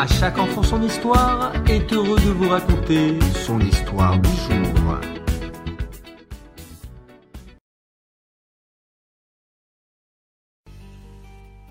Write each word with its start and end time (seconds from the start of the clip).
À 0.00 0.06
chaque 0.06 0.38
enfant 0.38 0.62
son 0.62 0.80
histoire 0.80 1.52
est 1.68 1.92
heureux 1.92 2.20
de 2.20 2.30
vous 2.30 2.48
raconter 2.48 3.18
son 3.44 3.58
histoire 3.58 4.16
du 4.20 4.28
jour. 4.28 5.00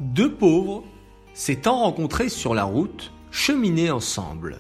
Deux 0.02 0.34
pauvres 0.34 0.84
s'étant 1.34 1.78
rencontrés 1.78 2.28
sur 2.28 2.54
la 2.54 2.66
route 2.66 3.14
cheminaient 3.32 3.92
ensemble. 3.92 4.58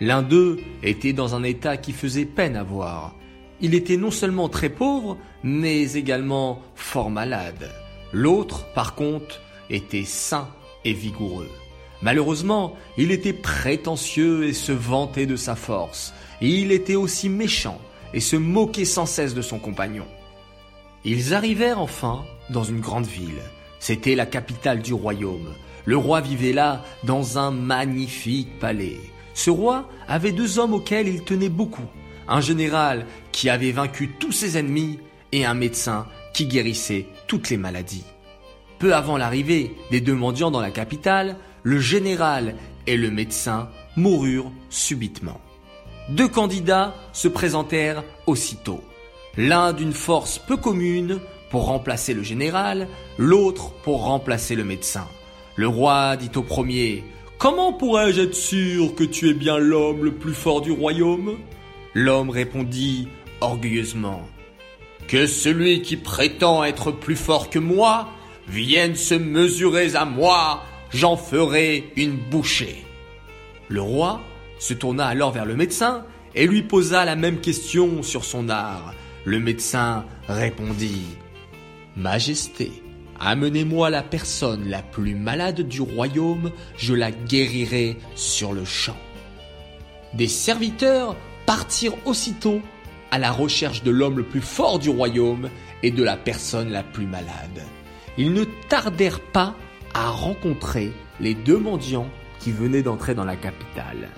L'un 0.00 0.22
d'eux 0.22 0.58
était 0.82 1.12
dans 1.12 1.34
un 1.34 1.42
état 1.42 1.76
qui 1.76 1.92
faisait 1.92 2.24
peine 2.24 2.56
à 2.56 2.62
voir. 2.62 3.14
Il 3.60 3.74
était 3.74 3.98
non 3.98 4.10
seulement 4.10 4.48
très 4.48 4.70
pauvre, 4.70 5.18
mais 5.42 5.92
également 5.92 6.62
fort 6.74 7.10
malade. 7.10 7.70
L'autre, 8.14 8.64
par 8.72 8.94
contre, 8.94 9.42
était 9.68 10.04
sain 10.04 10.48
et 10.86 10.94
vigoureux. 10.94 11.50
Malheureusement, 12.04 12.76
il 12.98 13.10
était 13.10 13.32
prétentieux 13.32 14.44
et 14.44 14.52
se 14.52 14.72
vantait 14.72 15.24
de 15.24 15.36
sa 15.36 15.56
force. 15.56 16.12
Il 16.42 16.70
était 16.70 16.96
aussi 16.96 17.30
méchant 17.30 17.80
et 18.12 18.20
se 18.20 18.36
moquait 18.36 18.84
sans 18.84 19.06
cesse 19.06 19.34
de 19.34 19.40
son 19.40 19.58
compagnon. 19.58 20.04
Ils 21.06 21.32
arrivèrent 21.32 21.80
enfin 21.80 22.22
dans 22.50 22.62
une 22.62 22.80
grande 22.80 23.06
ville. 23.06 23.40
C'était 23.80 24.14
la 24.14 24.26
capitale 24.26 24.82
du 24.82 24.92
royaume. 24.92 25.54
Le 25.86 25.96
roi 25.96 26.20
vivait 26.20 26.52
là 26.52 26.84
dans 27.04 27.38
un 27.38 27.50
magnifique 27.50 28.58
palais. 28.58 29.00
Ce 29.32 29.48
roi 29.48 29.88
avait 30.06 30.32
deux 30.32 30.58
hommes 30.58 30.74
auxquels 30.74 31.08
il 31.08 31.24
tenait 31.24 31.48
beaucoup. 31.48 31.88
Un 32.28 32.42
général 32.42 33.06
qui 33.32 33.48
avait 33.48 33.72
vaincu 33.72 34.10
tous 34.18 34.32
ses 34.32 34.58
ennemis 34.58 34.98
et 35.32 35.46
un 35.46 35.54
médecin 35.54 36.06
qui 36.34 36.46
guérissait 36.46 37.06
toutes 37.28 37.48
les 37.48 37.56
maladies. 37.56 38.04
Peu 38.78 38.94
avant 38.94 39.16
l'arrivée 39.16 39.74
des 39.90 40.02
deux 40.02 40.14
mendiants 40.14 40.50
dans 40.50 40.60
la 40.60 40.70
capitale, 40.70 41.36
le 41.64 41.80
général 41.80 42.54
et 42.86 42.96
le 42.96 43.10
médecin 43.10 43.70
moururent 43.96 44.52
subitement. 44.68 45.40
Deux 46.10 46.28
candidats 46.28 46.94
se 47.14 47.26
présentèrent 47.26 48.04
aussitôt. 48.26 48.82
L'un 49.38 49.72
d'une 49.72 49.94
force 49.94 50.38
peu 50.38 50.58
commune 50.58 51.18
pour 51.50 51.64
remplacer 51.64 52.12
le 52.12 52.22
général, 52.22 52.86
l'autre 53.16 53.72
pour 53.82 54.04
remplacer 54.04 54.54
le 54.54 54.64
médecin. 54.64 55.08
Le 55.56 55.66
roi 55.66 56.16
dit 56.16 56.30
au 56.36 56.42
premier 56.42 57.02
Comment 57.38 57.72
pourrais-je 57.72 58.20
être 58.20 58.34
sûr 58.34 58.94
que 58.94 59.04
tu 59.04 59.30
es 59.30 59.34
bien 59.34 59.56
l'homme 59.56 60.04
le 60.04 60.12
plus 60.12 60.34
fort 60.34 60.60
du 60.60 60.70
royaume? 60.70 61.38
L'homme 61.94 62.30
répondit 62.30 63.08
orgueilleusement 63.40 64.22
Que 65.08 65.26
celui 65.26 65.80
qui 65.80 65.96
prétend 65.96 66.62
être 66.62 66.90
plus 66.90 67.16
fort 67.16 67.48
que 67.48 67.58
moi 67.58 68.08
vienne 68.46 68.94
se 68.94 69.14
mesurer 69.14 69.94
à 69.94 70.04
moi, 70.04 70.62
j'en 70.94 71.16
ferai 71.16 71.92
une 71.96 72.16
bouchée. 72.16 72.86
Le 73.68 73.82
roi 73.82 74.22
se 74.58 74.72
tourna 74.72 75.06
alors 75.06 75.32
vers 75.32 75.44
le 75.44 75.56
médecin 75.56 76.04
et 76.34 76.46
lui 76.46 76.62
posa 76.62 77.04
la 77.04 77.16
même 77.16 77.40
question 77.40 78.02
sur 78.02 78.24
son 78.24 78.48
art. 78.48 78.94
Le 79.24 79.40
médecin 79.40 80.06
répondit 80.28 81.02
Majesté, 81.96 82.70
amenez-moi 83.18 83.90
la 83.90 84.02
personne 84.02 84.68
la 84.68 84.82
plus 84.82 85.16
malade 85.16 85.62
du 85.62 85.80
royaume, 85.80 86.52
je 86.76 86.94
la 86.94 87.10
guérirai 87.10 87.96
sur 88.14 88.52
le 88.52 88.64
champ. 88.64 88.96
Des 90.12 90.28
serviteurs 90.28 91.16
partirent 91.44 91.96
aussitôt 92.06 92.60
à 93.10 93.18
la 93.18 93.32
recherche 93.32 93.82
de 93.82 93.90
l'homme 93.90 94.18
le 94.18 94.24
plus 94.24 94.40
fort 94.40 94.78
du 94.78 94.90
royaume 94.90 95.50
et 95.82 95.90
de 95.90 96.04
la 96.04 96.16
personne 96.16 96.70
la 96.70 96.84
plus 96.84 97.06
malade. 97.06 97.62
Ils 98.16 98.32
ne 98.32 98.44
tardèrent 98.68 99.20
pas 99.20 99.56
à 99.94 100.10
rencontrer 100.10 100.92
les 101.20 101.34
deux 101.34 101.58
mendiants 101.58 102.08
qui 102.40 102.52
venaient 102.52 102.82
d'entrer 102.82 103.14
dans 103.14 103.24
la 103.24 103.36
capitale. 103.36 104.08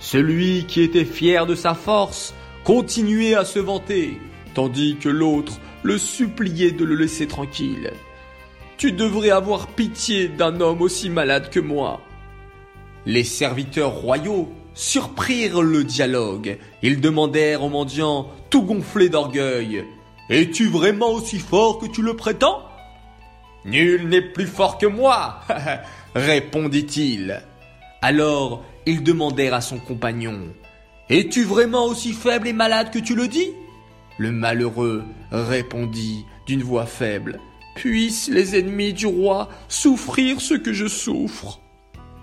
Celui 0.00 0.64
qui 0.66 0.80
était 0.80 1.04
fier 1.04 1.46
de 1.46 1.54
sa 1.54 1.74
force 1.74 2.34
continuait 2.64 3.34
à 3.34 3.44
se 3.44 3.58
vanter, 3.58 4.18
tandis 4.54 4.96
que 4.96 5.08
l'autre 5.08 5.60
le 5.82 5.98
suppliait 5.98 6.72
de 6.72 6.84
le 6.84 6.94
laisser 6.94 7.26
tranquille. 7.26 7.92
Tu 8.76 8.92
devrais 8.92 9.30
avoir 9.30 9.66
pitié 9.68 10.28
d'un 10.28 10.60
homme 10.60 10.82
aussi 10.82 11.10
malade 11.10 11.50
que 11.50 11.60
moi. 11.60 12.00
Les 13.04 13.24
serviteurs 13.24 13.92
royaux 13.92 14.48
surprirent 14.74 15.62
le 15.62 15.84
dialogue. 15.84 16.58
Ils 16.82 17.00
demandèrent 17.00 17.62
au 17.62 17.68
mendiant, 17.68 18.30
tout 18.48 18.62
gonflé 18.62 19.08
d'orgueil, 19.08 19.84
Es-tu 20.32 20.68
vraiment 20.68 21.10
aussi 21.10 21.38
fort 21.38 21.78
que 21.78 21.86
tu 21.86 22.00
le 22.00 22.14
prétends? 22.14 22.62
Nul 23.64 24.08
n'est 24.08 24.32
plus 24.32 24.46
fort 24.46 24.78
que 24.78 24.86
moi, 24.86 25.40
répondit-il. 26.14 27.42
Alors 28.00 28.64
ils 28.86 29.02
demandèrent 29.02 29.54
à 29.54 29.60
son 29.60 29.78
compagnon, 29.78 30.52
Es-tu 31.08 31.44
vraiment 31.44 31.84
aussi 31.86 32.12
faible 32.12 32.48
et 32.48 32.52
malade 32.52 32.90
que 32.90 32.98
tu 32.98 33.14
le 33.14 33.28
dis? 33.28 33.50
Le 34.18 34.32
malheureux 34.32 35.04
répondit 35.30 36.24
d'une 36.46 36.62
voix 36.62 36.86
faible, 36.86 37.38
Puissent 37.74 38.28
les 38.28 38.58
ennemis 38.58 38.92
du 38.92 39.06
roi 39.06 39.48
souffrir 39.68 40.40
ce 40.40 40.54
que 40.54 40.72
je 40.72 40.86
souffre. 40.86 41.60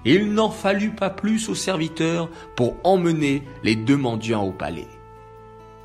Il 0.05 0.33
n'en 0.33 0.49
fallut 0.49 0.91
pas 0.91 1.09
plus 1.09 1.49
aux 1.49 1.55
serviteurs 1.55 2.29
pour 2.55 2.75
emmener 2.83 3.43
les 3.63 3.75
deux 3.75 3.97
mendiants 3.97 4.45
au 4.45 4.51
palais. 4.51 4.87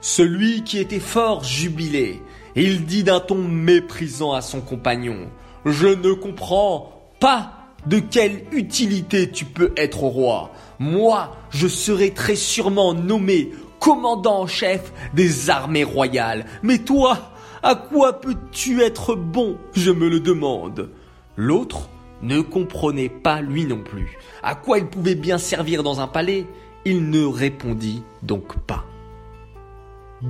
Celui 0.07 0.65
qui 0.65 0.81
était 0.81 1.01
fort 1.01 1.45
jubilé, 1.45 2.21
il 2.57 2.85
dit 2.85 3.05
d'un 3.05 3.21
ton 3.21 3.37
méprisant 3.37 4.35
à 4.35 4.43
son 4.43 4.61
compagnon, 4.61 5.31
Je 5.65 5.87
ne 5.87 6.13
comprends 6.13 7.09
pas 7.21 7.55
de 7.87 8.01
quelle 8.01 8.45
utilité 8.53 9.31
tu 9.31 9.47
peux 9.47 9.73
être 9.79 10.01
roi. 10.01 10.51
Moi, 10.79 11.35
je 11.49 11.67
serai 11.67 12.11
très 12.11 12.37
sûrement 12.37 12.93
nommé 12.93 13.53
commandant 13.81 14.41
en 14.41 14.47
chef 14.47 14.93
des 15.15 15.49
armées 15.49 15.85
royales. 15.85 16.45
Mais 16.63 16.81
toi, 16.81 17.33
à 17.63 17.75
quoi 17.75 18.21
peux-tu 18.21 18.83
être 18.83 19.15
bon 19.15 19.57
Je 19.73 19.91
me 19.91 20.11
le 20.11 20.21
demande. 20.21 20.91
L'autre 21.39 21.89
ne 22.21 22.43
comprenait 22.43 23.09
pas 23.09 23.41
lui 23.41 23.65
non 23.65 23.83
plus. 23.83 24.19
À 24.43 24.55
quoi 24.55 24.77
il 24.77 24.87
pouvait 24.87 25.15
bien 25.15 25.39
servir 25.39 25.83
dans 25.83 26.03
un 26.03 26.09
palais? 26.09 26.47
Il 26.85 27.09
ne 27.09 27.25
répondit 27.25 28.03
donc 28.23 28.59
pas. 28.67 28.85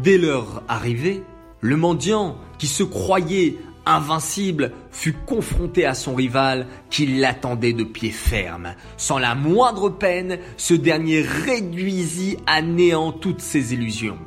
Dès 0.02 0.18
leur 0.18 0.64
arrivée, 0.66 1.22
le 1.60 1.76
mendiant, 1.76 2.36
qui 2.58 2.66
se 2.66 2.82
croyait 2.82 3.56
invincible, 3.86 4.72
fut 4.90 5.12
confronté 5.12 5.86
à 5.86 5.94
son 5.94 6.16
rival 6.16 6.66
qui 6.90 7.06
l'attendait 7.06 7.72
de 7.72 7.84
pied 7.84 8.10
ferme. 8.10 8.74
Sans 8.96 9.18
la 9.18 9.36
moindre 9.36 9.90
peine, 9.90 10.38
ce 10.56 10.74
dernier 10.74 11.20
réduisit 11.20 12.38
à 12.46 12.60
néant 12.60 13.12
toutes 13.12 13.40
ses 13.40 13.72
illusions. 13.72 14.18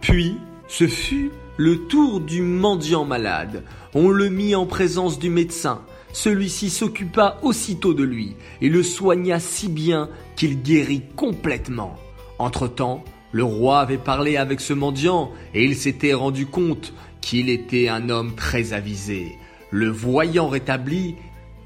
Puis, 0.00 0.38
ce 0.68 0.86
fut 0.86 1.30
le 1.58 1.86
tour 1.86 2.20
du 2.20 2.40
mendiant 2.40 3.04
malade. 3.04 3.62
On 3.94 4.08
le 4.08 4.30
mit 4.30 4.54
en 4.54 4.64
présence 4.64 5.18
du 5.18 5.28
médecin. 5.28 5.82
Celui-ci 6.14 6.70
s'occupa 6.70 7.38
aussitôt 7.42 7.92
de 7.92 8.04
lui 8.04 8.36
et 8.62 8.70
le 8.70 8.82
soigna 8.82 9.38
si 9.38 9.68
bien 9.68 10.08
qu'il 10.34 10.62
guérit 10.62 11.02
complètement. 11.14 11.96
Entre-temps, 12.38 13.04
le 13.34 13.42
roi 13.42 13.80
avait 13.80 13.98
parlé 13.98 14.36
avec 14.36 14.60
ce 14.60 14.72
mendiant 14.72 15.32
et 15.54 15.64
il 15.64 15.74
s'était 15.74 16.14
rendu 16.14 16.46
compte 16.46 16.92
qu'il 17.20 17.50
était 17.50 17.88
un 17.88 18.08
homme 18.08 18.36
très 18.36 18.72
avisé. 18.72 19.36
Le 19.72 19.88
voyant 19.88 20.46
rétabli, 20.46 21.16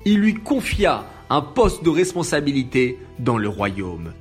il 0.07 0.21
lui 0.21 0.33
confia 0.33 1.05
un 1.29 1.43
poste 1.43 1.85
de 1.85 1.91
responsabilité 1.91 2.99
dans 3.19 3.37
le 3.37 3.51
royaume. 3.51 4.15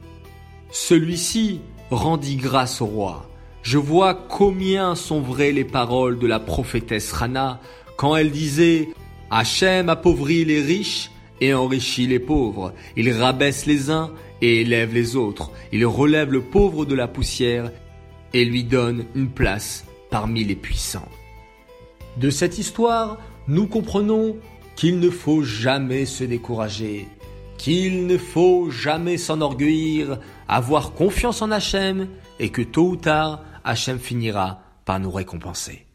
Celui-ci 0.72 1.62
rendit 1.90 2.36
grâce 2.36 2.82
au 2.82 2.86
roi. 2.86 3.30
Je 3.62 3.78
vois 3.78 4.14
combien 4.14 4.94
sont 4.96 5.22
vraies 5.22 5.54
les 5.54 5.64
paroles 5.64 6.20
de 6.20 6.28
la 6.28 6.42
prophétesse 6.42 7.14
Rana 7.14 7.62
quand 7.96 8.18
elle 8.18 8.32
disait 8.32 8.90
Hachem 9.32 9.88
appauvrit 9.88 10.44
les 10.44 10.62
riches 10.62 11.12
et 11.42 11.54
enrichit 11.54 12.08
les 12.08 12.20
pauvres. 12.20 12.74
Il 12.96 13.12
rabaisse 13.12 13.66
les 13.66 13.90
uns 13.90 14.12
et 14.42 14.62
élève 14.62 14.94
les 14.94 15.16
autres. 15.16 15.52
Il 15.72 15.86
relève 15.86 16.32
le 16.32 16.42
pauvre 16.42 16.86
de 16.86 16.96
la 16.96 17.08
poussière 17.08 17.72
et 18.34 18.46
lui 18.46 18.64
donne 18.64 19.06
une 19.16 19.30
place 19.30 19.86
parmi 20.10 20.44
les 20.44 20.56
puissants. 20.56 21.10
De 22.18 22.30
cette 22.30 22.58
histoire, 22.58 23.18
nous 23.48 23.68
comprenons 23.68 24.38
qu'il 24.76 25.00
ne 25.00 25.10
faut 25.10 25.44
jamais 25.44 26.06
se 26.06 26.24
décourager, 26.24 27.08
qu'il 27.58 28.06
ne 28.06 28.18
faut 28.18 28.70
jamais 28.70 29.18
s'enorgueillir, 29.18 30.20
avoir 30.48 30.94
confiance 30.94 31.42
en 31.42 31.52
Hachem 31.52 32.08
et 32.40 32.50
que 32.50 32.62
tôt 32.62 32.90
ou 32.90 32.96
tard, 32.96 33.44
Hachem 33.64 34.00
finira 34.00 34.62
par 34.86 35.00
nous 35.00 35.12
récompenser. 35.12 35.87